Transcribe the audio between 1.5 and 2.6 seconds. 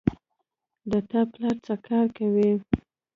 څه کار کوی